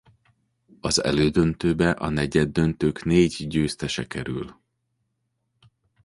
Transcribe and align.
Az 0.79 1.03
elődöntőbe 1.03 1.91
a 1.91 2.09
negyeddöntők 2.09 3.03
négy 3.03 3.47
győztese 3.47 4.07
kerül. 4.07 4.59